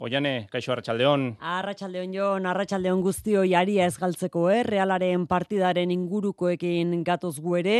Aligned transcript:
Oiane, 0.00 0.46
kaixo 0.48 0.72
Arratsaldeon. 0.72 1.24
Arratsaldeon 1.44 2.14
Jon, 2.14 2.46
Arratsaldeon 2.48 3.02
guztio 3.04 3.42
jaria 3.44 3.84
ez 3.84 3.98
galtzeko, 4.00 4.46
eh? 4.48 4.62
Realaren 4.64 5.26
partidaren 5.28 5.92
ingurukoekin 5.92 6.94
gatoz 7.04 7.34
gu 7.44 7.58
ere, 7.58 7.74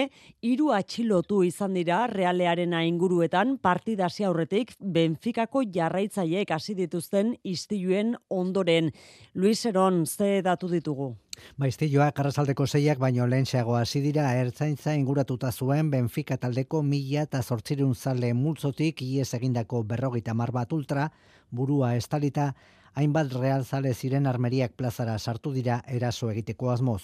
hiru 0.44 0.68
atxilotu 0.76 1.40
izan 1.48 1.78
dira 1.78 2.02
Realearena 2.12 2.82
inguruetan 2.84 3.56
partida 3.56 4.10
aurretik 4.28 4.74
Benficako 4.78 5.64
jarraitzaileek 5.64 6.52
hasi 6.52 6.76
dituzten 6.76 7.38
istiluen 7.42 8.12
ondoren. 8.28 8.92
Luis 9.32 9.64
Eron, 9.64 10.04
ze 10.04 10.42
datu 10.42 10.68
ditugu? 10.68 11.14
Maiztilloa 11.56 12.10
karrazaldeko 12.16 12.66
zeiak 12.66 12.98
baino 12.98 13.26
lehentxeago 13.26 13.76
hasi 13.76 14.00
dira 14.00 14.26
ertzaintza 14.40 14.94
inguratuta 14.94 15.52
zuen 15.52 15.90
Benfica 15.90 16.36
taldeko 16.36 16.82
mila 16.82 17.22
eta 17.28 17.42
zortzirun 17.42 17.94
zale 17.94 18.34
multzotik 18.34 19.02
ies 19.02 19.32
egindako 19.34 19.82
berrogita 19.82 20.34
marbat 20.34 20.72
ultra, 20.72 21.10
burua 21.50 21.94
estalita, 21.96 22.54
hainbat 22.94 23.32
real 23.32 23.64
zale 23.64 23.92
ziren 23.94 24.26
armeriak 24.26 24.72
plazara 24.76 25.18
sartu 25.18 25.52
dira 25.52 25.80
eraso 25.86 26.30
egiteko 26.30 26.70
asmoz. 26.70 27.02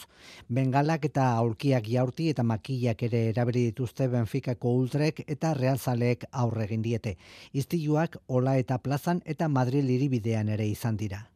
Bengalak 0.48 1.06
eta 1.10 1.28
aurkiak 1.36 1.86
jaurti 1.92 2.30
eta 2.30 2.42
makillak 2.42 3.06
ere 3.08 3.22
eraberi 3.28 3.64
dituzte 3.70 4.08
Benficako 4.08 4.74
ultrek 4.80 5.22
eta 5.26 5.54
real 5.54 5.78
zaleek 5.78 6.26
aurre 6.32 6.64
egin 6.64 6.82
diete. 6.82 7.16
Iztiluak 7.52 8.18
Ola 8.26 8.56
eta 8.58 8.78
Plazan 8.78 9.22
eta 9.24 9.48
Madrid 9.48 9.88
iribidean 9.98 10.48
ere 10.48 10.66
izan 10.66 10.96
dira. 10.96 11.26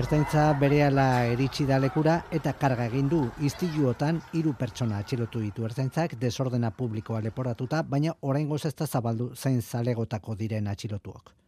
Ertzaintza 0.00 0.44
berehala 0.54 1.04
eritsi 1.32 1.64
da 1.66 1.76
lekura 1.82 2.12
eta 2.38 2.52
karga 2.60 2.86
egin 2.86 3.08
du 3.10 3.18
istiluotan 3.48 4.20
hiru 4.38 4.54
pertsona 4.60 5.00
atxilotu 5.02 5.42
ditu 5.42 5.66
ertzaintzak 5.66 6.14
desordena 6.20 6.70
publikoa 6.70 7.20
leporatuta, 7.26 7.82
baina 7.82 8.14
oraingoz 8.22 8.62
ez 8.70 8.74
da 8.78 8.86
zabaldu 8.86 9.32
zein 9.34 9.60
zalegotako 9.60 10.38
diren 10.38 10.70
atxilotuok. 10.70 11.39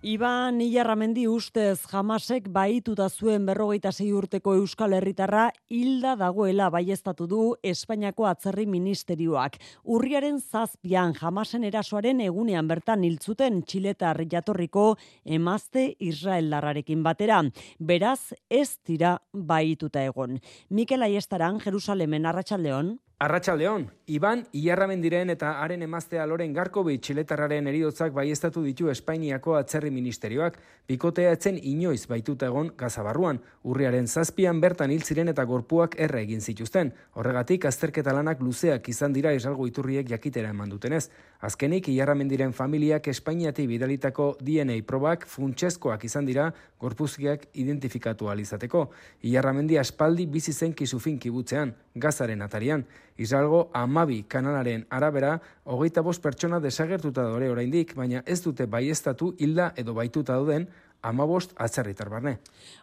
Iban 0.00 0.62
Ilarramendi 0.64 1.26
ustez 1.28 1.82
jamasek 1.84 2.46
baituta 2.48 3.10
zuen 3.12 3.42
berrogeita 3.44 3.90
zei 3.92 4.06
urteko 4.16 4.54
Euskal 4.56 4.94
Herritarra 4.96 5.50
hilda 5.68 6.14
dagoela 6.16 6.70
baiestatu 6.72 7.26
du 7.28 7.40
Espainiako 7.60 8.24
atzerri 8.24 8.64
ministerioak. 8.64 9.58
Urriaren 9.84 10.40
zazpian 10.40 11.12
jamasen 11.18 11.68
erasoaren 11.68 12.22
egunean 12.24 12.64
bertan 12.70 13.04
hiltzuten 13.04 13.60
txiletar 13.60 14.22
jatorriko 14.24 14.94
emazte 15.26 15.90
Israel 15.98 16.48
larrarekin 16.48 17.04
batera. 17.04 17.42
Beraz, 17.78 18.32
ez 18.48 18.78
dira 18.88 19.18
baituta 19.34 20.00
egon. 20.00 20.40
Mikel 20.70 21.04
Aiestaran, 21.10 21.60
Jerusalemen, 21.60 22.24
Arratxaldeon. 22.24 22.96
Arratxaldeon, 23.20 23.82
Iban 24.08 24.46
Iarramendiren 24.56 25.28
eta 25.28 25.50
haren 25.60 25.82
emaztea 25.84 26.22
Loren 26.26 26.54
Garkobi 26.56 26.94
txiletarraren 27.04 27.66
eriotzak 27.68 28.14
baiestatu 28.16 28.62
ditu 28.64 28.88
Espainiako 28.88 29.58
atzerri 29.58 29.90
ministerioak, 29.92 30.56
bikotea 30.88 31.34
etzen 31.36 31.58
inoiz 31.60 32.06
baituta 32.08 32.48
egon 32.48 32.70
gazabarruan, 32.80 33.42
urriaren 33.68 34.08
zazpian 34.08 34.62
bertan 34.64 34.90
hil 34.90 35.04
ziren 35.04 35.28
eta 35.28 35.44
gorpuak 35.44 35.98
erra 36.00 36.22
egin 36.24 36.40
zituzten. 36.40 36.94
Horregatik, 37.12 37.66
azterketa 37.68 38.14
lanak 38.16 38.40
luzeak 38.40 38.88
izan 38.88 39.12
dira 39.12 39.34
esalgo 39.36 39.68
iturriek 39.68 40.08
jakitera 40.08 40.54
eman 40.56 40.72
dutenez. 40.72 41.10
Azkenik, 41.44 41.92
Iarramendiren 41.92 42.56
familiak 42.56 43.12
Espainiati 43.12 43.68
bidalitako 43.68 44.30
DNA 44.40 44.80
probak 44.88 45.28
funtsezkoak 45.28 46.08
izan 46.08 46.24
dira 46.24 46.48
gorpuzkiak 46.80 47.50
identifikatu 47.52 48.32
alizateko. 48.32 48.88
Iarramendi 49.28 49.78
aspaldi 49.78 50.26
bizi 50.26 50.56
zen 50.56 50.72
kisufin 50.72 51.20
kibutzean, 51.20 51.76
gazaren 51.94 52.42
atarian. 52.48 52.88
Izalgo 53.18 53.70
amabi 53.74 54.22
kanalaren 54.28 54.86
arabera, 54.90 55.38
hogeita 55.64 56.02
bost 56.02 56.22
pertsona 56.22 56.60
desagertuta 56.60 57.24
dore 57.28 57.50
oraindik, 57.50 57.94
baina 57.96 58.22
ez 58.26 58.40
dute 58.44 58.66
baiestatu 58.66 59.34
hilda 59.38 59.72
edo 59.76 59.94
baituta 59.94 60.38
duden 60.38 60.68
amabost 61.02 61.52
atzerritar 61.56 62.08
barne. 62.12 62.38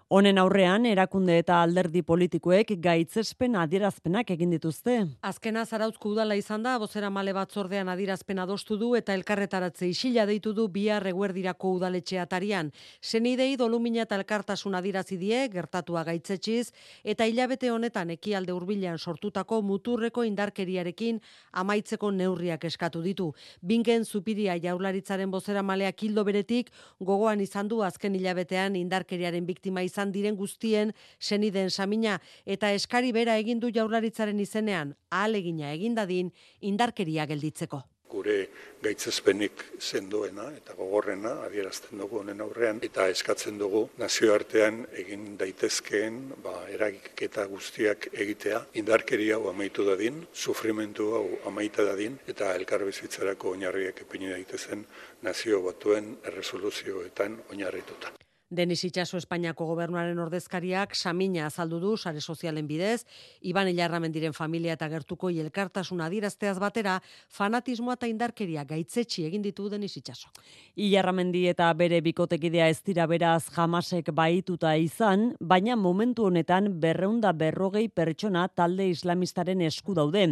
Honen 0.10 0.38
aurrean, 0.40 0.86
erakunde 0.88 1.34
eta 1.42 1.58
alderdi 1.60 2.00
politikoek 2.08 2.70
gaitzespen 2.80 3.58
adierazpenak 3.60 4.30
egin 4.32 4.54
dituzte. 4.54 4.94
Azkena 5.28 5.66
zarauzko 5.68 6.14
udala 6.14 6.38
izan 6.40 6.62
da, 6.64 6.78
bozera 6.80 7.10
male 7.12 7.34
batzordean 7.36 7.92
adierazpen 7.92 8.40
adostu 8.40 8.78
du 8.80 8.94
eta 8.96 9.12
elkarretaratze 9.20 9.90
isila 9.92 10.24
deitu 10.30 10.54
du 10.56 10.70
bihar 10.72 11.04
eguerdirako 11.12 11.74
udaletxe 11.76 12.22
atarian. 12.24 12.70
Senidei 13.02 13.58
dolumina 13.60 14.06
eta 14.06 14.16
elkartasun 14.16 14.78
adierazi 14.80 15.18
die, 15.20 15.42
gertatua 15.52 16.06
gaitzetxiz, 16.08 16.72
eta 17.04 17.28
hilabete 17.28 17.74
honetan 17.76 18.16
ekialde 18.16 18.56
hurbilean 18.56 19.04
sortutako 19.04 19.60
muturreko 19.60 20.24
indarkeriarekin 20.24 21.20
amaitzeko 21.52 22.14
neurriak 22.16 22.64
eskatu 22.72 23.04
ditu. 23.04 23.34
Binken 23.60 24.08
zupiria 24.08 24.56
jaularitzaren 24.56 25.36
bozera 25.36 25.68
maleak 25.68 26.08
hildo 26.08 26.24
beretik, 26.24 26.72
gogoan 27.04 27.44
izan 27.44 27.68
du 27.68 27.84
azken 27.84 28.16
hilabetean 28.16 28.80
indarkeriaren 28.80 29.44
biktima 29.44 29.84
izan 29.84 29.97
izan 29.98 30.14
diren 30.14 30.38
guztien 30.38 30.94
seniden 31.18 31.72
samina 31.74 32.20
eta 32.46 32.70
eskari 32.78 33.12
bera 33.12 33.38
egin 33.42 33.60
du 33.60 33.72
jaurlaritzaren 33.74 34.40
izenean 34.40 34.94
ahalegina 35.10 35.74
egindadin 35.74 36.30
indarkeria 36.62 37.26
gelditzeko. 37.26 37.82
Gure 38.08 38.36
gaitzespenik 38.84 39.64
sendoena 39.84 40.46
eta 40.56 40.76
gogorrena 40.78 41.34
adierazten 41.48 42.00
dugu 42.00 42.22
honen 42.22 42.44
aurrean 42.46 42.80
eta 42.88 43.08
eskatzen 43.12 43.58
dugu 43.60 43.82
nazioartean 43.98 44.86
egin 45.02 45.26
daitezkeen 45.42 46.22
ba 46.46 46.54
eragiketa 46.76 47.48
guztiak 47.52 48.08
egitea. 48.14 48.62
Indarkeria 48.84 49.42
hau 49.42 49.50
amaitu 49.50 49.84
dadin 49.90 50.22
sufrimentu 50.34 51.10
hau 51.18 51.26
amaita 51.52 51.84
dadin 51.90 52.22
eta 52.36 52.54
elkarbizitzarako 52.62 53.58
oinarriak 53.58 54.06
ipini 54.06 54.32
daitezen 54.36 54.88
nazio 55.28 55.60
batuen 55.68 56.16
erresoluzioetan 56.32 57.42
oinarrituta 57.50 58.16
Denis 58.50 58.86
Itxaso 58.88 59.18
Espainiako 59.20 59.66
gobernuaren 59.68 60.20
ordezkariak 60.24 60.94
samina 60.96 61.50
azaldu 61.50 61.82
du 61.82 61.90
sare 61.98 62.22
sozialen 62.22 62.68
bidez, 62.68 63.04
Iban 63.42 63.68
Ilarramendiren 63.68 64.32
familia 64.32 64.78
eta 64.78 64.88
gertuko 64.88 65.28
elkartasun 65.30 66.00
adirazteaz 66.00 66.56
batera, 66.60 67.02
fanatismoa 67.28 67.98
eta 67.98 68.08
indarkeria 68.08 68.64
gaitzetsi 68.64 69.26
egin 69.28 69.44
ditu 69.44 69.68
Denis 69.70 69.98
Itxaso. 70.00 70.32
Ilarramendi 70.76 71.42
eta 71.52 71.68
bere 71.74 72.00
bikotekidea 72.02 72.70
ez 72.72 72.80
dira 72.88 73.06
beraz 73.08 73.50
jamasek 73.52 74.14
baituta 74.16 74.78
izan, 74.80 75.34
baina 75.42 75.76
momentu 75.76 76.30
honetan 76.30 76.72
berreunda 76.80 77.34
berrogei 77.34 77.90
pertsona 77.90 78.48
talde 78.48 78.88
islamistaren 78.88 79.66
esku 79.68 79.94
daude. 79.94 80.24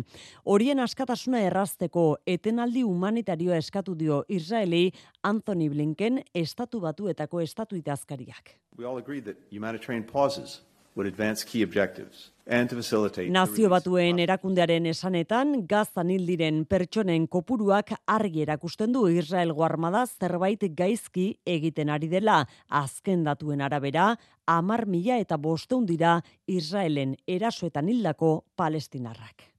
Horien 0.45 0.79
askatasuna 0.79 1.43
errazteko 1.49 2.07
etenaldi 2.25 2.87
humanitarioa 2.87 3.59
eskatu 3.59 3.95
dio 3.95 4.23
Israeli 4.29 4.93
Anthony 5.21 5.67
Blinken 5.67 6.23
estatu 6.33 6.79
batuetako 6.79 7.41
estatu 7.41 7.75
idazkariak. 8.05 8.57
We 8.77 8.85
all 8.85 8.97
agree 8.97 9.21
that 9.21 9.37
humanitarian 9.49 10.03
pauses 10.03 10.61
would 10.95 11.07
advance 11.07 11.43
key 11.43 11.63
objectives. 11.63 12.31
Nazio 12.45 13.69
batuen 13.69 14.19
erakundearen 14.19 14.85
esanetan, 14.85 15.65
gazan 15.67 16.11
hildiren 16.13 16.65
pertsonen 16.65 17.25
kopuruak 17.27 17.95
argi 18.05 18.43
erakusten 18.43 18.93
du 18.93 19.07
Israelgo 19.09 19.63
armada 19.65 20.05
zerbait 20.05 20.61
gaizki 20.77 21.39
egiten 21.43 21.89
ari 21.89 22.07
dela. 22.07 22.45
Azken 22.69 23.23
datuen 23.23 23.61
arabera, 23.61 24.15
amar 24.45 24.85
mila 24.85 25.17
eta 25.17 25.37
bosteun 25.37 25.85
dira 25.85 26.21
Israelen 26.45 27.15
erasoetan 27.27 27.89
hildako 27.89 28.43
palestinarrak. 28.55 29.54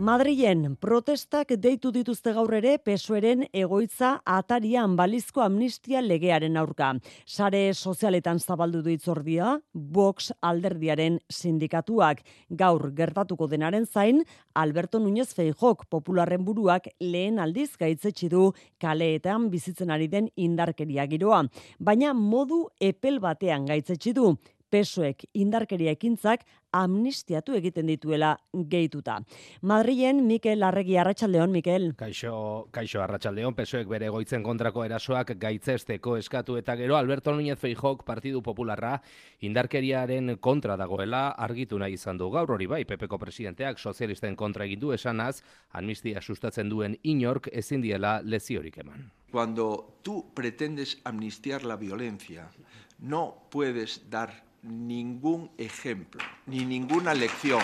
Madrilen 0.00 0.78
protestak 0.80 1.50
deitu 1.60 1.90
dituzte 1.92 2.32
gaur 2.32 2.54
ere 2.56 2.78
pesoeren 2.80 3.42
egoitza 3.52 4.14
atarian 4.24 4.94
balizko 4.96 5.42
amnistia 5.44 6.00
legearen 6.00 6.54
aurka. 6.56 6.94
Sare 7.28 7.74
sozialetan 7.74 8.38
zabaldu 8.40 8.80
du 8.80 8.94
itzordia, 8.94 9.58
Vox 9.74 10.30
alderdiaren 10.40 11.18
sindikatuak. 11.28 12.22
Gaur 12.48 12.86
gertatuko 12.96 13.48
denaren 13.50 13.84
zain, 13.84 14.22
Alberto 14.54 15.02
Núñez 15.04 15.34
Feijok 15.36 15.84
popularren 15.92 16.46
buruak 16.46 16.88
lehen 17.00 17.36
aldiz 17.38 17.74
gaitzetsi 17.76 18.30
du 18.32 18.54
kaleetan 18.80 19.50
bizitzen 19.52 19.92
ari 19.92 20.08
den 20.08 20.30
indarkeria 20.34 21.04
giroa. 21.12 21.42
Baina 21.78 22.14
modu 22.14 22.62
epel 22.80 23.20
batean 23.20 23.68
gaitzetsi 23.68 24.16
du 24.16 24.32
pesoek 24.70 25.26
indarkeria 25.34 25.92
ekintzak 25.96 26.46
amnistiatu 26.72 27.56
egiten 27.58 27.88
dituela 27.90 28.36
gehituta. 28.70 29.18
Madrilen 29.66 30.22
Mikel 30.26 30.62
Arregi 30.62 30.96
Arratsaldeon 31.02 31.50
Mikel. 31.50 31.88
Kaixo, 31.98 32.68
kaixo 32.70 33.02
Arratsaldeon 33.02 33.56
pesoek 33.58 33.88
bere 33.90 34.08
goitzen 34.08 34.44
kontrako 34.46 34.84
erasoak 34.86 35.34
gaitzesteko 35.40 36.16
eskatu 36.20 36.56
eta 36.60 36.76
gero 36.78 36.96
Alberto 36.96 37.34
Núñez 37.34 37.58
Feijok 37.58 38.04
Partidu 38.06 38.42
Popularra 38.42 38.96
indarkeriaren 39.40 40.36
kontra 40.40 40.76
dagoela 40.76 41.28
argitu 41.30 41.78
nahi 41.78 41.98
izan 41.98 42.18
du 42.18 42.30
gaur 42.30 42.54
hori 42.54 42.66
bai 42.70 42.84
PPko 42.84 43.18
presidenteak 43.18 43.78
sozialisten 43.78 44.36
kontra 44.36 44.64
egin 44.64 44.80
du 44.80 44.92
esanaz 44.92 45.40
amnistia 45.72 46.22
sustatzen 46.22 46.68
duen 46.70 46.96
inork 47.02 47.50
ezin 47.52 47.82
diela 47.82 48.20
leziorik 48.22 48.78
eman. 48.78 49.10
Cuando 49.30 49.98
tú 50.02 50.32
pretendes 50.34 51.00
amnistiar 51.04 51.62
la 51.64 51.76
violencia, 51.76 52.50
no 52.98 53.46
puedes 53.50 54.10
dar 54.10 54.44
ningún 54.62 55.50
ejemplo, 55.56 56.20
ni 56.46 56.58
ni 56.58 56.64
ninguna 56.64 57.14
lección 57.14 57.62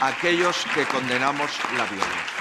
a 0.00 0.08
aquellos 0.08 0.64
que 0.74 0.84
condenamos 0.84 1.50
la 1.76 1.84
violencia. 1.84 2.38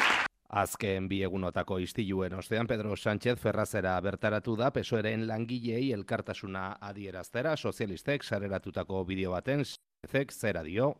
Azken 0.50 1.08
bi 1.10 1.24
egunotako 1.24 1.80
istiluen 1.80 2.34
ostean 2.34 2.68
Pedro 2.68 2.96
Sánchez 2.96 3.40
Ferrazera 3.40 4.00
bertaratu 4.02 4.56
da 4.56 4.72
pesoeren 4.72 5.28
langilei 5.28 5.92
elkartasuna 5.92 6.78
adieraztera 6.82 7.58
sozialistek 7.58 8.24
sareratutako 8.24 9.04
bideo 9.06 9.32
baten 9.32 9.66
zek 10.08 10.32
zera 10.32 10.64
dio 10.64 10.94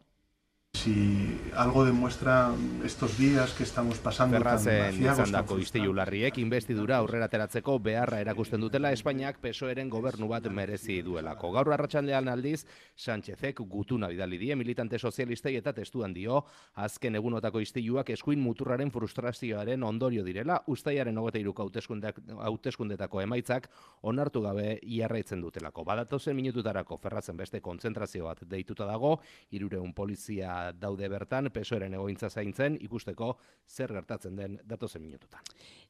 Si 0.78 1.40
algo 1.56 1.84
demuestra 1.86 2.54
estos 2.86 3.18
días 3.18 3.52
que 3.54 3.64
estamos 3.64 3.98
pasando 3.98 4.38
Ferrazen 4.38 5.00
izandako 5.02 5.58
istilu 5.58 5.90
larriek 5.98 6.38
investidura 6.38 7.00
aurrera 7.02 7.28
teratzeko 7.34 7.80
beharra 7.82 8.20
erakusten 8.22 8.62
dutela 8.62 8.92
Espainiak 8.94 9.40
pesoeren 9.42 9.90
gobernu 9.90 10.28
bat 10.30 10.46
merezi 10.54 11.00
duelako. 11.02 11.50
Gaur 11.56 11.72
arratsaldean 11.74 12.30
aldiz, 12.30 12.68
Sánchezek 12.96 13.64
gutuna 13.66 14.08
bidali 14.12 14.38
die 14.38 14.56
militante 14.56 15.00
sozialistei 15.00 15.56
eta 15.58 15.74
testuan 15.74 16.14
dio, 16.14 16.44
azken 16.76 17.18
egunotako 17.18 17.60
istiluak 17.66 18.14
eskuin 18.14 18.40
muturraren 18.40 18.94
frustrazioaren 18.94 19.84
ondorio 19.84 20.24
direla, 20.24 20.62
ustaiaren 20.68 21.18
hogeta 21.18 21.42
iruko 21.42 21.68
hauteskundetako 22.38 23.26
emaitzak 23.26 23.68
onartu 24.04 24.46
gabe 24.46 24.78
iarraitzen 24.84 25.42
dutelako. 25.42 25.84
Badatozen 25.90 26.38
minututarako 26.38 27.02
Ferrazen 27.02 27.38
beste 27.38 27.66
kontzentrazio 27.66 28.30
bat 28.30 28.46
deituta 28.46 28.86
dago, 28.86 29.18
irureun 29.52 29.94
polizia 29.98 30.67
daude 30.72 31.10
bertan 31.10 31.50
pesoeren 31.54 31.94
egointza 31.94 32.30
zaintzen 32.30 32.78
ikusteko 32.82 33.38
zer 33.68 33.94
gertatzen 33.94 34.36
den 34.36 34.60
datozen 34.66 35.02
minututan. 35.02 35.42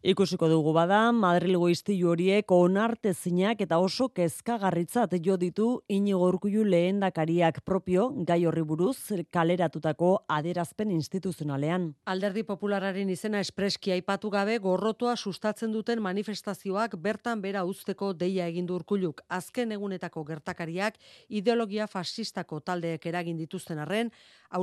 Ikusiko 0.04 0.48
dugu 0.50 0.74
bada, 0.76 1.12
Madrilgo 1.12 1.70
istilu 1.70 2.12
horiek 2.12 2.52
onartezinak 2.54 3.62
eta 3.66 3.80
oso 3.82 4.10
kezkagarritzat 4.14 5.16
jo 5.26 5.38
ditu 5.38 5.68
inigo 5.90 6.28
urkullu 6.28 6.64
lehendakariak 6.64 7.64
propio 7.66 8.10
gai 8.28 8.44
horri 8.46 8.62
buruz 8.62 8.98
kaleratutako 9.32 10.12
aderazpen 10.28 10.92
instituzionalean. 10.92 11.90
Alderdi 12.06 12.44
Populararen 12.44 13.10
izena 13.10 13.42
espreski 13.44 13.92
aipatu 13.96 14.30
gabe 14.30 14.58
gorrotoa 14.60 15.16
sustatzen 15.16 15.74
duten 15.74 16.02
manifestazioak 16.02 16.96
bertan 17.02 17.42
bera 17.42 17.64
uzteko 17.66 18.14
deia 18.14 18.48
egin 18.48 18.68
du 18.68 18.76
urkulluk. 18.76 19.22
Azken 19.30 19.72
egunetako 19.72 20.24
gertakariak 20.24 21.00
ideologia 21.30 21.88
fascistako 21.88 22.60
taldeek 22.60 23.06
eragin 23.06 23.38
dituzten 23.38 23.80
arren, 23.80 24.12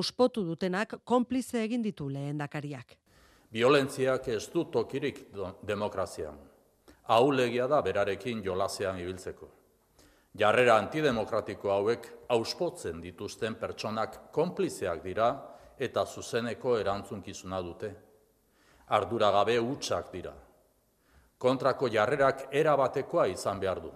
auspotu 0.04 0.44
dutenak 0.44 0.98
konplize 1.04 1.62
egin 1.64 1.82
ditu 1.82 2.10
lehendakariak. 2.12 2.96
Biolentziak 3.54 4.28
ez 4.28 4.50
du 4.52 4.66
tokirik 4.68 5.20
demokrazian. 5.64 6.36
Aulegia 7.14 7.68
da 7.68 7.80
berarekin 7.82 8.42
jolasean 8.44 8.98
ibiltzeko. 9.00 9.48
Jarrera 10.36 10.76
antidemokratiko 10.82 11.70
hauek 11.70 12.08
auspotzen 12.34 13.00
dituzten 13.00 13.54
pertsonak 13.54 14.18
konplizeak 14.32 15.02
dira 15.04 15.28
eta 15.78 16.04
zuzeneko 16.04 16.76
erantzunkizuna 16.80 17.62
dute. 17.62 17.92
Ardura 18.98 19.30
gabe 19.30 19.56
utxak 19.60 20.12
dira. 20.12 20.34
Kontrako 21.38 21.88
jarrerak 21.88 22.48
erabatekoa 22.52 23.26
izan 23.32 23.60
behar 23.60 23.80
du. 23.80 23.92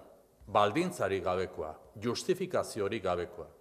Baldintzari 0.49 1.21
gabekoa, 1.21 1.75
justifikaziorik 2.01 3.03
gabekoa. 3.05 3.58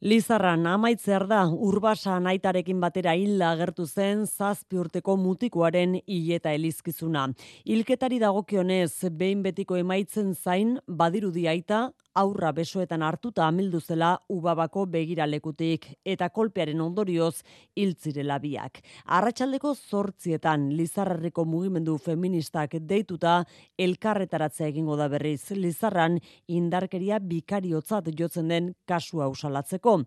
Lizarran 0.00 0.64
amaitzer 0.64 1.26
da 1.28 1.42
urbasa 1.52 2.14
naitarekin 2.24 2.78
batera 2.80 3.12
hila 3.20 3.50
agertu 3.52 3.84
zen 3.84 4.22
zazpi 4.24 4.78
urteko 4.80 5.12
mutikoaren 5.20 5.98
hileta 6.06 6.54
elizkizuna. 6.56 7.26
Hilketari 7.68 8.16
dagokionez 8.22 9.10
behin 9.20 9.42
betiko 9.44 9.76
emaitzen 9.76 10.32
zain 10.32 10.78
badirudi 10.88 11.44
aita 11.52 11.82
aurra 12.14 12.50
besoetan 12.52 13.02
hartuta 13.02 13.46
amildu 13.46 13.80
zela 13.80 14.10
ubabako 14.28 14.86
begiralekutik 14.86 15.86
eta 16.04 16.28
kolpearen 16.30 16.80
ondorioz 16.80 17.42
hiltzirela 17.76 18.38
biak. 18.42 18.80
Arratsaldeko 19.06 19.74
zortzietan 19.74 20.70
Lizarrarreko 20.76 21.44
mugimendu 21.44 21.96
feministak 21.98 22.76
deituta 22.80 23.44
elkarretaratzea 23.78 24.68
egingo 24.68 24.96
da 24.96 25.08
berriz. 25.08 25.50
Lizarran 25.50 26.18
indarkeria 26.48 27.18
bikariotzat 27.20 28.10
jotzen 28.18 28.48
den 28.48 28.74
kasua 28.86 29.28
usalatzeko. 29.28 30.00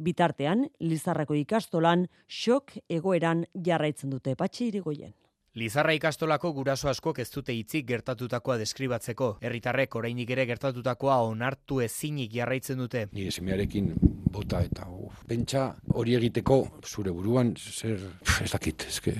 Bitartean, 0.00 0.64
Lizarrako 0.80 1.34
ikastolan 1.36 2.06
xok 2.26 2.78
egoeran 2.88 3.44
jarraitzen 3.54 4.10
dute 4.10 4.34
patxi 4.34 4.70
irigoien. 4.70 5.12
Lizarra 5.58 5.96
ikastolako 5.96 6.52
guraso 6.54 6.86
askok 6.88 7.18
ez 7.18 7.26
dute 7.34 7.50
hitzik 7.50 7.88
gertatutakoa 7.88 8.54
deskribatzeko. 8.60 9.32
Herritarrek 9.42 9.96
oraindik 9.98 10.30
ere 10.30 10.44
gertatutakoa 10.46 11.16
onartu 11.26 11.80
ezinik 11.82 12.36
jarraitzen 12.38 12.78
dute. 12.78 13.08
Ni 13.10 13.26
esemearekin 13.26 13.90
bota 14.30 14.60
eta 14.62 14.86
uf, 14.94 15.24
pentsa 15.26 15.64
hori 15.98 16.14
egiteko 16.20 16.60
zure 16.86 17.10
buruan 17.10 17.50
zer 17.58 17.98
ez 18.44 18.50
dakit, 18.52 18.86
eske. 18.92 19.16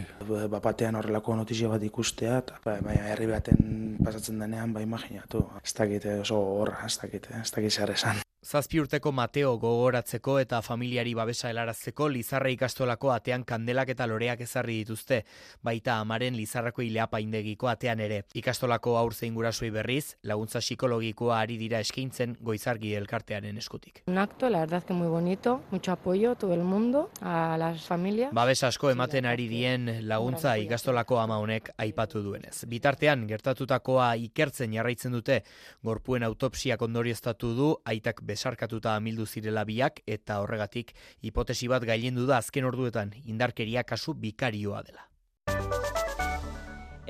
Bapatean 0.54 1.00
horrelako 1.00 1.34
notizio 1.42 1.74
bat 1.74 1.82
ikustea, 1.82 2.38
eta 2.44 2.62
bai, 2.64 2.78
bai, 2.86 2.94
herri 3.10 3.26
baten 3.26 3.98
pasatzen 3.98 4.38
denean, 4.38 4.72
bai 4.76 4.86
imaginatu. 4.86 5.48
Ez 5.64 5.74
dakit 5.74 6.06
oso 6.20 6.38
horra, 6.60 6.84
ez 6.86 6.94
dakit, 7.02 7.26
ez 7.42 7.48
dakit 7.50 7.74
zer 7.74 7.98
esan. 7.98 8.22
Zazpi 8.40 8.78
urteko 8.80 9.10
Mateo 9.12 9.50
gogoratzeko 9.60 10.38
eta 10.40 10.62
familiari 10.64 11.10
babesa 11.12 11.50
helarazteko 11.50 12.06
Lizarra 12.08 12.48
ikastolako 12.48 13.10
atean 13.12 13.42
kandelak 13.44 13.90
eta 13.92 14.06
loreak 14.08 14.40
ezarri 14.40 14.78
dituzte, 14.78 15.18
baita 15.62 15.98
amaren 16.00 16.38
Lizarrako 16.38 16.80
ileapa 16.80 17.20
indegiko 17.20 17.68
atean 17.68 18.00
ere. 18.00 18.22
Ikastolako 18.32 18.94
aur 18.96 19.12
zein 19.12 19.34
gurasoi 19.36 19.68
berriz, 19.70 20.16
laguntza 20.24 20.62
psikologikoa 20.64 21.36
ari 21.40 21.58
dira 21.60 21.82
eskaintzen 21.84 22.38
goizargi 22.40 22.94
elkartearen 22.96 23.58
eskutik. 23.60 24.00
Un 24.06 24.16
acto, 24.16 24.48
la 24.48 24.60
verdad 24.60 24.84
que 24.84 24.94
muy 24.94 25.08
bonito, 25.08 25.60
mucho 25.70 25.92
apoyo 25.92 26.34
todo 26.34 26.54
el 26.54 26.64
mundo 26.64 27.10
a 27.20 27.58
las 27.58 27.84
familias. 27.84 28.32
Babes 28.32 28.64
asko 28.64 28.90
ematen 28.90 29.26
ari 29.26 29.48
dien 29.48 30.08
laguntza 30.08 30.56
ikastolako 30.56 31.20
ama 31.20 31.36
honek 31.38 31.74
aipatu 31.76 32.24
duenez. 32.24 32.64
Bitartean 32.66 33.28
gertatutakoa 33.28 34.14
ikertzen 34.16 34.72
jarraitzen 34.72 35.12
dute, 35.12 35.42
gorpuen 35.82 36.24
autopsiak 36.24 36.80
ondorioztatu 36.80 37.54
du 37.54 37.70
aitak 37.84 38.24
besarkatuta 38.30 38.96
amildu 38.96 39.26
zirela 39.26 39.66
biak 39.68 40.02
eta 40.06 40.40
horregatik 40.44 40.94
hipotesi 41.26 41.68
bat 41.68 41.86
gailendu 41.92 42.26
da 42.30 42.40
azken 42.40 42.72
orduetan 42.72 43.14
indarkeria 43.24 43.84
kasu 43.84 44.14
bikarioa 44.14 44.82
dela. 44.86 45.09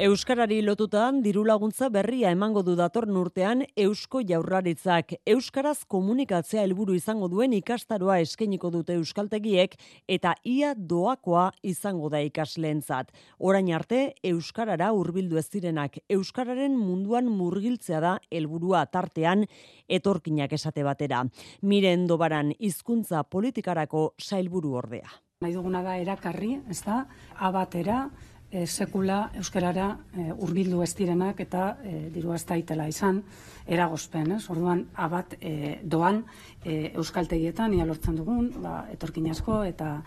Euskarari 0.01 0.63
lotutan 0.65 1.19
diru 1.21 1.43
laguntza 1.45 1.91
berria 1.93 2.31
emango 2.33 2.63
du 2.65 2.73
dator 2.73 3.05
urtean 3.21 3.67
Eusko 3.77 4.23
Jaurlaritzak. 4.25 5.13
Euskaraz 5.29 5.85
komunikatzea 5.85 6.63
helburu 6.65 6.95
izango 6.97 7.29
duen 7.29 7.53
ikastaroa 7.53 8.17
eskainiko 8.25 8.71
dute 8.71 8.95
euskaltegiek 8.95 9.77
eta 10.09 10.33
ia 10.43 10.73
doakoa 10.75 11.53
izango 11.63 12.09
da 12.09 12.23
ikasleentzat. 12.25 13.13
Orain 13.39 13.69
arte 13.75 14.15
euskarara 14.25 14.91
hurbildu 14.97 15.37
ez 15.37 15.51
direnak 15.53 16.01
euskararen 16.09 16.81
munduan 16.81 17.29
murgiltzea 17.29 18.01
da 18.01 18.19
helburua 18.31 18.87
tartean 18.87 19.45
etorkinak 19.87 20.55
esate 20.57 20.83
batera. 20.83 21.27
Miren 21.61 22.07
dobaran 22.07 22.55
hizkuntza 22.59 23.23
politikarako 23.23 24.15
sailburu 24.17 24.79
ordea. 24.81 25.11
Nahi 25.41 25.55
duguna 25.57 25.81
da 25.81 25.95
erakarri, 25.97 26.59
ez 26.69 26.83
da, 26.85 27.07
abatera, 27.41 28.11
e, 28.51 28.67
sekula 28.67 29.31
euskarara 29.39 29.89
e, 30.13 30.31
hurbildu 30.33 30.83
ez 30.83 30.93
direnak 30.99 31.41
eta 31.41 31.77
e, 31.83 32.11
diru 32.15 32.35
ez 32.35 32.45
izan 32.89 33.23
eragozpen, 33.67 34.33
ez? 34.33 34.49
Orduan 34.51 34.87
abat 34.95 35.37
e, 35.41 35.79
doan 35.83 36.25
e, 36.65 36.93
euskaltegietan 36.95 37.75
ia 37.75 37.87
lortzen 37.87 38.17
dugun, 38.17 38.51
ba 38.63 38.87
etorkin 38.93 39.31
asko 39.31 39.63
eta 39.65 40.03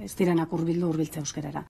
ez 0.00 0.14
direnak 0.14 0.52
hurbildu 0.52 0.88
hurbiltze 0.88 1.20
euskarara. 1.20 1.64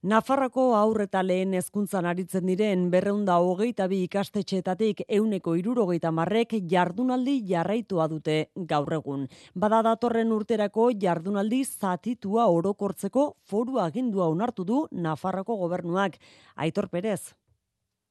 Nafarroko 0.00 0.62
aurre 0.72 1.04
eta 1.04 1.20
lehen 1.20 1.50
hezkuntzan 1.52 2.06
aritzen 2.08 2.46
diren 2.48 2.86
berreunda 2.92 3.34
hogeita 3.44 3.84
bi 3.92 3.98
ikastetxeetatik 4.06 5.02
euneko 5.16 5.52
irurogeita 5.60 6.08
marrek 6.18 6.54
jardunaldi 6.72 7.34
jarraitua 7.50 8.06
dute 8.08 8.36
gaur 8.70 8.94
egun. 8.96 9.26
Bada 9.54 9.82
datorren 9.84 10.32
urterako 10.32 10.86
jardunaldi 11.02 11.60
zatitua 11.66 12.46
orokortzeko 12.48 13.26
foru 13.44 13.76
agindua 13.84 14.30
onartu 14.32 14.64
du 14.64 14.80
Nafarroko 14.90 15.58
gobernuak. 15.66 16.16
Aitor 16.56 16.88
Perez. 16.88 17.34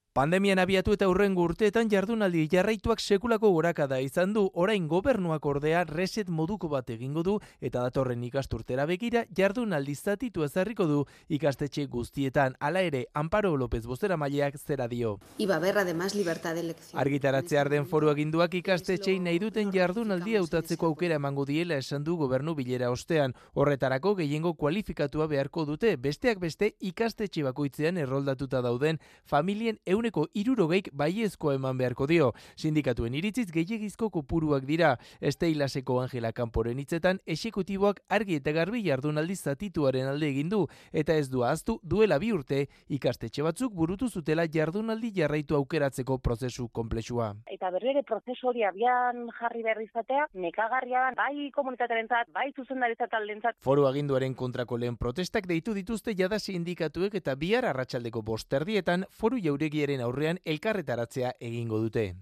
Pandemian 0.09 0.57
abiatu 0.57 0.95
eta 0.95 1.05
urrengo 1.05 1.43
urteetan 1.45 1.85
jardunaldi 1.91 2.47
jarraituak 2.49 2.97
sekulako 2.99 3.51
gorakada 3.53 3.99
izan 4.01 4.31
du, 4.33 4.47
orain 4.57 4.87
gobernuak 4.89 5.43
ordea 5.45 5.83
reset 5.85 6.31
moduko 6.33 6.67
bat 6.67 6.87
egingo 6.89 7.21
du 7.21 7.35
eta 7.61 7.83
datorren 7.83 8.23
ikasturtera 8.25 8.87
begira 8.89 9.21
jardunaldi 9.37 9.93
zatitu 9.93 10.43
ezarriko 10.43 10.87
du 10.89 11.03
ikastetxe 11.29 11.85
guztietan. 11.85 12.55
Hala 12.59 12.81
ere, 12.81 13.03
Amparo 13.13 13.51
López 13.55 13.85
Bostera 13.85 14.17
Maileak 14.17 14.57
zera 14.57 14.87
dio. 14.87 15.19
Iba 15.37 15.57
haber 15.57 15.77
además 15.77 16.15
libertad 16.15 16.55
de 16.55 16.61
elección. 16.61 16.99
Argitaratze 16.99 17.59
arden 17.59 17.85
foru 17.85 18.09
aginduak 18.09 18.55
ikastetxei 18.55 19.19
nahi 19.19 19.37
duten 19.37 19.69
jardunaldi 19.71 20.37
hautatzeko 20.41 20.87
aukera 20.87 21.21
emango 21.21 21.45
diela 21.45 21.77
esan 21.77 22.03
du 22.03 22.17
gobernu 22.17 22.55
bilera 22.55 22.89
ostean. 22.89 23.35
Horretarako 23.53 24.15
gehiengo 24.15 24.55
kualifikatua 24.55 25.27
beharko 25.27 25.67
dute, 25.69 25.95
besteak 25.97 26.41
beste 26.41 26.73
ikastetxe 26.79 27.45
bakoitzean 27.45 28.01
erroldatuta 28.01 28.65
dauden 28.65 28.97
familien 29.23 29.77
euneko 29.99 30.27
irurogeik 30.33 30.89
baiezkoa 30.95 31.55
eman 31.59 31.77
beharko 31.77 32.07
dio. 32.07 32.31
Sindikatuen 32.55 33.15
iritziz 33.19 33.49
gehiagizko 33.51 34.09
kopuruak 34.09 34.65
dira. 34.65 34.95
Esteilaseko 35.19 35.99
Angela 36.01 36.31
Kamporen 36.33 36.79
hitzetan, 36.79 37.19
esekutiboak 37.27 38.01
argi 38.09 38.39
eta 38.39 38.53
garbi 38.55 38.83
jardunaldi 38.85 39.35
zatituaren 39.35 40.07
alde 40.07 40.29
egin 40.29 40.49
du 40.49 40.65
eta 40.93 41.15
ez 41.19 41.29
du 41.29 41.43
ahaztu 41.43 41.79
duela 41.83 42.19
bi 42.19 42.31
urte 42.31 42.65
ikastetxe 42.87 43.43
batzuk 43.43 43.73
burutu 43.73 44.09
zutela 44.09 44.45
jardunaldi 44.47 45.11
jarraitu 45.15 45.55
aukeratzeko 45.55 46.19
prozesu 46.19 46.69
konplexua. 46.69 47.33
Eta 47.51 47.71
berri 47.75 47.91
ere 47.93 48.03
prozesu 48.03 48.49
hori 48.49 48.63
abian 48.63 49.27
jarri 49.39 49.63
behar 49.63 49.81
izatea, 49.83 50.27
nekagarria 50.33 51.09
da, 51.09 51.23
bai 51.23 51.49
komunitatearentzat, 51.55 52.31
bai 52.33 52.49
zuzendaritza 52.55 53.09
taldentzat. 53.11 53.57
Foru 53.65 53.87
aginduaren 53.89 54.35
kontrako 54.35 54.77
lehen 54.77 54.97
protestak 54.97 55.47
deitu 55.49 55.73
dituzte 55.73 56.15
jada 56.15 56.39
sindikatuek 56.39 57.15
eta 57.19 57.35
bihar 57.35 57.65
arratsaldeko 57.69 58.21
bosterdietan 58.21 59.05
foru 59.09 59.39
jauregiaren 59.41 59.88
aurrean 59.97 60.37
elkarretaratzea 60.45 61.31
egingo 61.39 61.79
dute. 61.79 62.13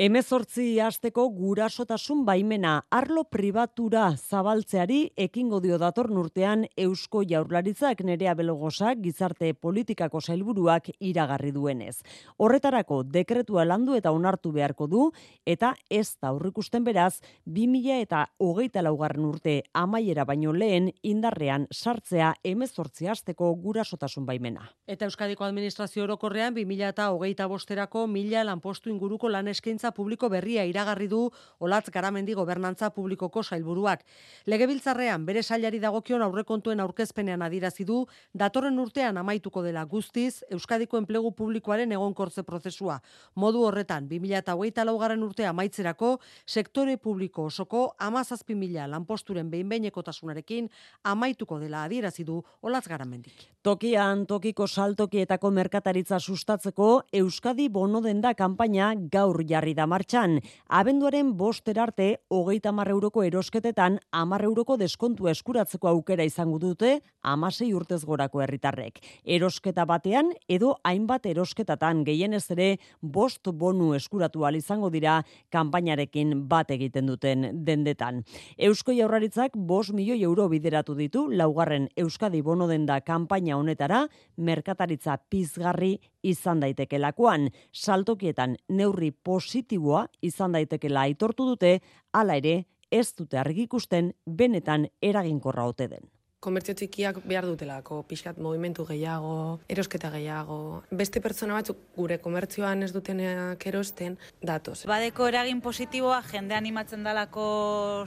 Hemezortzi 0.00 0.78
hasteko 0.80 1.26
gurasotasun 1.28 2.22
baimena 2.24 2.70
arlo 2.96 3.26
pribatura 3.28 4.06
zabaltzeari 4.16 5.00
ekingo 5.20 5.58
dio 5.60 5.76
datorn 5.76 6.16
urtean 6.16 6.62
Eusko 6.84 7.20
Jaurlaritzak 7.28 8.00
nerea 8.08 8.32
belogosak 8.38 9.02
gizarte 9.04 9.50
politikako 9.52 10.22
sailburuak 10.24 10.88
iragarri 11.04 11.52
duenez. 11.52 11.98
Horretarako 12.38 13.02
dekretua 13.16 13.66
landu 13.66 13.98
eta 13.98 14.14
onartu 14.16 14.54
beharko 14.54 14.86
du 14.88 15.02
eta 15.44 15.74
ez 15.90 16.16
da 16.16 16.30
aurrikusten 16.30 16.88
beraz 16.88 17.20
2000 17.44 18.00
eta 18.06 18.22
hogeita 18.38 18.80
laugarren 18.80 19.28
urte 19.28 19.58
amaiera 19.74 20.24
baino 20.24 20.56
lehen 20.56 20.88
indarrean 21.02 21.68
sartzea 21.70 22.32
hemezortzi 22.42 23.10
hasteko 23.12 23.52
gurasotasun 23.66 24.24
baimena. 24.24 24.64
Eta 24.88 25.04
Euskadiko 25.12 25.44
Administrazio 25.44 26.08
Orokorrean 26.08 26.56
2000 26.56 26.88
eta 26.88 27.12
hogeita 27.12 27.52
bosterako 27.52 28.06
mila 28.06 28.48
lanpostu 28.48 28.88
inguruko 28.88 29.28
lan 29.28 29.52
eskaintza 29.52 29.89
publiko 29.92 30.28
berria 30.28 30.64
iragarri 30.64 31.08
du 31.08 31.30
Olatz 31.58 31.90
Garamendi 31.90 32.34
gobernantza 32.34 32.90
publikoko 32.90 33.42
sailburuak. 33.42 34.04
Legebiltzarrean 34.46 35.24
bere 35.26 35.42
sailari 35.42 35.80
dagokion 35.80 36.22
aurrekontuen 36.22 36.80
aurkezpenean 36.80 37.42
adirazi 37.42 37.84
du 37.84 38.06
datorren 38.34 38.78
urtean 38.78 39.18
amaituko 39.18 39.62
dela 39.62 39.84
guztiz 39.84 40.44
Euskadiko 40.50 40.98
enplegu 40.98 41.32
publikoaren 41.32 41.92
egonkortze 41.92 42.42
prozesua. 42.42 43.00
Modu 43.34 43.64
horretan 43.66 44.08
2024 44.08 44.98
garren 45.00 45.22
urtea 45.22 45.50
amaitzerako 45.50 46.18
sektore 46.46 46.96
publiko 46.96 47.44
osoko 47.50 47.94
17.000 48.00 48.88
lanposturen 48.90 49.50
behinbeinekotasunarekin 49.50 50.68
amaituko 51.04 51.58
dela 51.58 51.84
adierazi 51.84 52.24
du 52.24 52.42
Olatz 52.62 52.86
Garamendik. 52.88 53.48
Tokian 53.62 54.26
tokiko 54.26 54.66
saltokietako 54.66 55.50
merkataritza 55.50 56.18
sustatzeko 56.18 57.02
Euskadi 57.12 57.68
bono 57.68 58.00
denda 58.00 58.32
kanpaina 58.34 58.94
gaur 59.12 59.42
jarri 59.44 59.74
da 59.74 59.79
martxan. 59.86 60.38
Abenduaren 60.68 61.32
boster 61.36 61.78
arte, 61.78 62.20
hogeita 62.28 62.72
mar 62.72 62.88
euroko 62.90 63.22
erosketetan, 63.22 63.98
amar 64.12 64.44
euroko 64.44 64.76
deskontu 64.76 65.28
eskuratzeko 65.28 65.88
aukera 65.88 66.24
izango 66.24 66.58
dute, 66.58 67.00
amasei 67.22 67.72
urtez 67.74 68.02
gorako 68.04 68.42
herritarrek. 68.42 69.00
Erosketa 69.24 69.84
batean, 69.86 70.32
edo 70.48 70.74
hainbat 70.84 71.26
erosketatan 71.26 72.04
gehienez 72.04 72.44
ere, 72.50 72.68
bost 73.00 73.48
bonu 73.52 73.94
eskuratu 73.94 74.46
izango 74.56 74.90
dira, 74.90 75.22
kanpainarekin 75.50 76.48
bat 76.48 76.70
egiten 76.70 77.06
duten 77.06 77.64
dendetan. 77.64 78.24
Eusko 78.58 78.92
jaurraritzak 78.92 79.56
bost 79.56 79.92
milioi 79.92 80.22
euro 80.22 80.48
bideratu 80.48 80.94
ditu, 80.94 81.28
laugarren 81.30 81.88
Euskadi 81.96 82.42
bono 82.42 82.66
denda 82.66 83.00
kanpaina 83.00 83.56
honetara, 83.56 84.06
merkataritza 84.36 85.16
pizgarri 85.30 85.98
izan 86.22 86.60
daitekelakoan, 86.60 87.48
saltokietan 87.72 88.56
neurri 88.68 89.10
positiboa 89.10 90.06
izan 90.22 90.52
daitekela 90.52 91.08
aitortu 91.08 91.48
dute, 91.52 91.78
hala 92.12 92.36
ere 92.36 92.64
ez 92.90 93.08
dute 93.14 93.38
argikusten 93.38 94.12
benetan 94.26 94.88
eraginkorra 95.02 95.66
ote 95.70 95.88
den 95.88 96.08
komertzio 96.40 96.74
txikiak 96.74 97.20
behar 97.28 97.44
dutelako, 97.44 98.00
pixkat 98.08 98.38
movimentu 98.40 98.86
gehiago, 98.88 99.60
erosketa 99.68 100.08
gehiago. 100.14 100.82
Beste 100.90 101.20
pertsona 101.20 101.58
batzuk 101.58 101.78
gure 101.96 102.16
komertzioan 102.18 102.82
ez 102.86 102.90
dutenak 102.94 103.66
erosten, 103.68 104.16
datoz. 104.40 104.78
Badeko 104.88 105.28
eragin 105.28 105.60
positiboa 105.60 106.22
jende 106.30 106.56
animatzen 106.56 107.04
dalako 107.04 107.44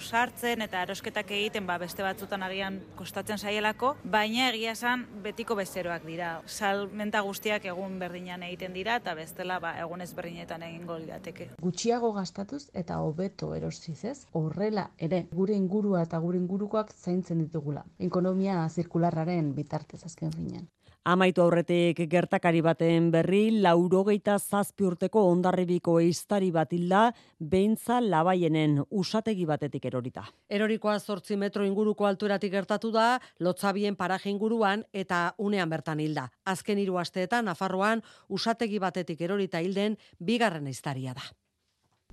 sartzen 0.02 0.66
eta 0.66 0.82
erosketak 0.88 1.30
egiten 1.38 1.68
ba, 1.70 1.78
beste 1.82 2.02
batzutan 2.06 2.44
agian 2.48 2.80
kostatzen 2.98 3.38
saielako, 3.38 3.94
baina 4.04 4.50
egia 4.50 4.74
esan 4.74 5.06
betiko 5.24 5.56
bezeroak 5.60 6.08
dira. 6.10 6.34
Salmenta 6.48 7.22
guztiak 7.22 7.70
egun 7.70 8.00
berdinan 8.02 8.44
egiten 8.50 8.74
dira 8.74 8.98
eta 9.02 9.14
bestela 9.14 9.60
ba, 9.62 9.76
egun 9.86 10.02
ez 10.02 10.10
berdinetan 10.18 10.66
egin 10.66 10.90
lirateke. 10.90 11.52
Gutxiago 11.62 12.12
gastatuz 12.18 12.64
eta 12.74 12.98
hobeto 13.06 13.54
erosiz 13.54 14.00
ez, 14.10 14.18
horrela 14.34 14.90
ere 14.98 15.28
gure 15.32 15.54
ingurua 15.54 16.02
eta 16.08 16.18
gure 16.18 16.42
ingurukoak 16.42 16.92
zaintzen 16.98 17.46
ditugula 17.46 17.86
ekonomia 18.24 18.70
zirkularraren 18.70 19.54
bitartez 19.56 20.06
azken 20.06 20.32
finean. 20.32 20.70
Amaitu 21.04 21.42
aurretik 21.44 21.98
gertakari 22.08 22.62
baten 22.64 23.10
berri, 23.12 23.60
laurogeita 23.60 24.38
zazpi 24.40 24.86
urteko 24.88 25.26
ondarribiko 25.28 25.98
eiztari 26.00 26.50
bat 26.56 26.72
hilda, 26.72 27.12
beintza 27.40 28.00
labaienen 28.00 28.80
usategi 28.90 29.44
batetik 29.46 29.84
erorita. 29.92 30.24
Erorikoa 30.50 30.96
zortzi 31.00 31.36
metro 31.36 31.66
inguruko 31.66 32.08
altueratik 32.08 32.54
gertatu 32.54 32.94
da, 32.96 33.20
lotzabien 33.40 33.98
paraje 33.98 34.30
inguruan 34.32 34.86
eta 34.94 35.36
unean 35.38 35.70
bertan 35.70 36.00
hilda. 36.00 36.30
Azken 36.46 36.80
hiru 36.80 36.98
asteetan, 36.98 37.52
Nafarroan, 37.52 38.02
usategi 38.30 38.80
batetik 38.80 39.22
erorita 39.22 39.60
hilden, 39.60 39.98
bigarren 40.20 40.72
eiztaria 40.72 41.14
da. 41.14 41.34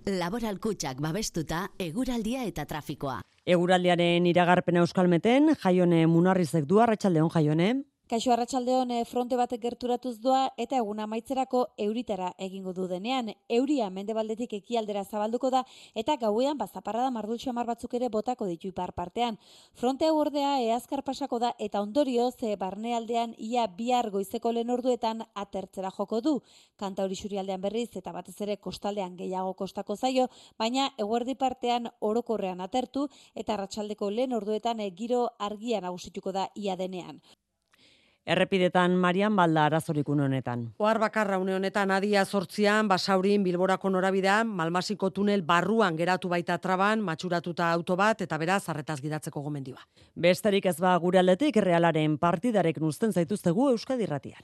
Laboral 0.09 0.59
kutsak 0.59 0.99
babestuta, 0.99 1.69
eguraldia 1.79 2.43
eta 2.49 2.65
trafikoa. 2.65 3.21
Eguraldiaren 3.51 4.27
iragarpena 4.31 4.85
euskalmeten, 4.85 5.55
jaione 5.59 6.05
munarrizek 6.07 6.69
du, 6.71 6.79
arratsaldeon 6.85 7.31
jaione. 7.35 7.73
Kaixo 8.11 8.33
arratsaldeon 8.35 8.91
eh, 8.91 9.05
fronte 9.07 9.37
batek 9.39 9.61
gerturatuz 9.63 10.17
doa 10.19 10.49
eta 10.59 10.75
egun 10.81 10.99
amaitzerako 10.99 11.59
euritara 11.85 12.33
egingo 12.47 12.73
du 12.75 12.89
denean. 12.91 13.29
Euria 13.57 13.87
mendebaldetik 13.99 14.57
ekialdera 14.57 15.05
zabalduko 15.05 15.51
da 15.55 15.61
eta 15.95 16.17
gauean 16.19 16.59
bazaparra 16.59 17.05
da 17.05 17.13
mardulxo 17.15 17.53
amar 17.53 17.69
batzuk 17.69 17.93
ere 17.95 18.09
botako 18.09 18.49
ditu 18.49 18.67
ipar 18.73 18.91
partean. 18.97 19.39
Fronte 19.79 20.09
hau 20.09 20.17
ordea 20.19 20.57
eazkar 20.59 21.05
pasako 21.07 21.39
da 21.39 21.53
eta 21.67 21.83
ondorio 21.87 22.25
ze 22.33 22.57
barnealdean 22.57 23.37
ia 23.39 23.69
bihar 23.69 24.11
goizeko 24.11 24.51
lehen 24.57 24.75
orduetan 24.75 25.23
atertzera 25.45 25.93
joko 25.99 26.21
du. 26.21 26.33
Kanta 26.77 27.05
hori 27.05 27.15
xurialdean 27.15 27.63
berriz 27.63 27.91
eta 27.95 28.11
batez 28.11 28.35
ere 28.41 28.57
kostaldean 28.57 29.15
gehiago 29.21 29.55
kostako 29.55 29.95
zaio, 29.95 30.27
baina 30.59 30.89
eguerdi 30.99 31.37
partean 31.37 31.87
orokorrean 32.01 32.61
atertu 32.61 33.07
eta 33.37 33.55
arratsaldeko 33.55 34.11
lehen 34.11 34.33
orduetan 34.33 34.83
giro 34.97 35.29
argia 35.39 35.81
nagusituko 35.81 36.33
da 36.33 36.49
ia 36.57 36.75
denean. 36.75 37.23
Errepidetan 38.27 38.95
Marian 39.01 39.35
Balda 39.37 39.65
arazorik 39.65 40.09
honetan. 40.09 40.67
Ohar 40.79 40.99
bakarra 40.99 41.39
une 41.39 41.55
honetan 41.55 41.91
adia 41.91 42.25
sortzian, 42.25 42.89
basaurin, 42.89 43.43
bilborako 43.43 43.91
norabidean, 43.91 44.47
malmasiko 44.47 45.11
tunel 45.11 45.43
barruan 45.43 45.97
geratu 45.97 46.29
baita 46.29 46.59
traban, 46.59 47.01
matxuratuta 47.01 47.73
auto 47.73 47.97
bat, 47.97 48.21
eta 48.21 48.39
beraz, 48.39 48.69
arretaz 48.69 49.01
gidatzeko 49.01 49.41
gomendioa. 49.41 49.81
Besterik 50.15 50.67
ez 50.67 50.79
ba 50.79 50.97
gure 50.99 51.19
aldetik, 51.19 51.57
realaren 51.57 52.19
partidarek 52.19 52.79
nuzten 52.79 53.13
zaituztegu 53.13 53.71
Euskadi 53.71 54.07
ratian. 54.07 54.43